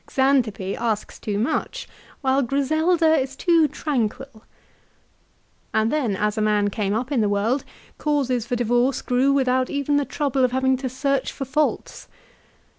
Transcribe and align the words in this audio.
Xantippe 0.11 0.75
asks 0.75 1.19
too 1.19 1.37
much, 1.37 1.87
while 2.21 2.41
Griselda 2.41 3.13
is 3.19 3.35
too 3.35 3.67
tranquil. 3.67 4.45
And 5.75 5.91
then, 5.91 6.15
as 6.15 6.39
a 6.39 6.41
man 6.41 6.71
came 6.71 6.95
up 6.95 7.11
in 7.11 7.21
the 7.21 7.29
world, 7.29 7.63
causes 7.99 8.47
for 8.47 8.55
divorce 8.55 9.03
grew 9.03 9.31
without 9.31 9.69
even 9.69 9.97
the 9.97 10.03
trouble 10.05 10.43
of 10.43 10.53
having 10.53 10.75
to 10.77 10.89
search 10.89 11.31
for 11.31 11.45
faults. 11.45 12.07